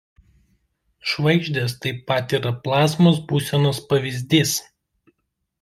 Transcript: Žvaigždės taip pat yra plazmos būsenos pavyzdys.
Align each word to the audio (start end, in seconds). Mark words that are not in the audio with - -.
Žvaigždės 1.11 1.75
taip 1.83 2.01
pat 2.09 2.35
yra 2.39 2.53
plazmos 2.65 3.23
būsenos 3.33 3.85
pavyzdys. 3.93 4.57